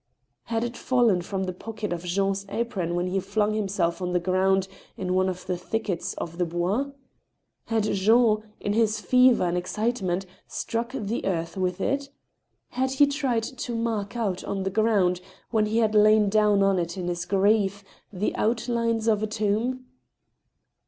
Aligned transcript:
Had 0.45 0.63
it 0.63 0.75
fallen 0.75 1.21
from 1.21 1.43
the 1.43 1.53
pocket 1.53 1.93
of 1.93 2.03
Jean's 2.03 2.43
apron 2.49 2.95
when 2.95 3.05
he 3.05 3.19
flung 3.19 3.53
him 3.53 3.67
self 3.67 4.01
on 4.01 4.13
the 4.13 4.19
ground 4.19 4.67
in 4.97 5.13
one 5.13 5.29
of 5.29 5.45
the 5.45 5.55
thickets 5.55 6.15
of 6.15 6.37
theBois? 6.39 6.87
Had 7.65 7.83
Jean, 7.83 8.41
in 8.59 8.73
his 8.73 8.99
fever 8.99 9.43
and 9.43 9.55
excitement, 9.55 10.25
struck 10.47 10.93
the 10.93 11.23
earth 11.27 11.55
with 11.55 11.79
it? 11.79 12.09
Had 12.69 12.93
he 12.93 13.05
tried 13.05 13.43
to 13.43 13.75
mark 13.75 14.15
out 14.17 14.43
on 14.43 14.63
the 14.63 14.71
ground, 14.71 15.21
when 15.51 15.67
he 15.67 15.77
had 15.77 15.93
lain 15.93 16.29
down 16.29 16.63
on 16.63 16.79
it 16.79 16.97
in 16.97 17.07
his 17.07 17.25
grief, 17.25 17.83
the 18.11 18.35
outlines 18.35 19.07
of 19.07 19.21
a 19.21 19.27
tomb 19.27 19.85